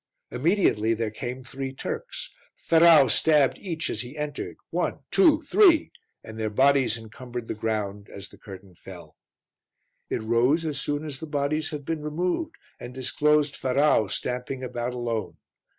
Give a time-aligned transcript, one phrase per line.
[0.31, 5.91] Immediately there came three Turks; Ferrau stabbed each as he entered one, two, three
[6.23, 9.15] and their bodies encumbered the ground as the curtain fell.
[10.09, 14.95] It rose as soon as the bodies had been removed and disclosed Ferrau stamping about
[14.95, 15.37] alone.